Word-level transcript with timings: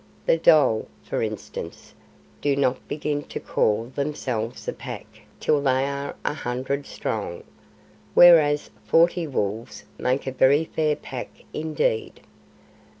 The 0.25 0.35
dhole, 0.39 0.87
for 1.03 1.21
instance, 1.21 1.93
do 2.41 2.55
not 2.55 2.87
begin 2.87 3.21
to 3.25 3.39
call 3.39 3.91
themselves 3.93 4.67
a 4.67 4.73
pack 4.73 5.05
till 5.39 5.61
they 5.61 5.85
are 5.85 6.15
a 6.25 6.33
hundred 6.33 6.87
strong; 6.87 7.43
whereas 8.15 8.71
forty 8.83 9.27
wolves 9.27 9.83
make 9.99 10.25
a 10.25 10.31
very 10.31 10.65
fair 10.65 10.95
pack 10.95 11.29
indeed. 11.53 12.21